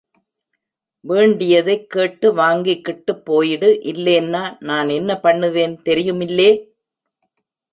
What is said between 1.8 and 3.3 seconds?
கேட்டு வாங்கிக்கிட்டுப்